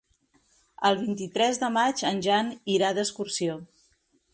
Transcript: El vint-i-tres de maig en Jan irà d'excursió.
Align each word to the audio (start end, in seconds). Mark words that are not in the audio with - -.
El 0.89 0.97
vint-i-tres 1.01 1.61
de 1.65 1.71
maig 1.77 2.03
en 2.13 2.25
Jan 2.31 2.53
irà 2.79 2.95
d'excursió. 3.01 3.65